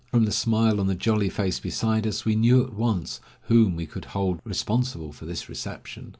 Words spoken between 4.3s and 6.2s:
responsible for this reception.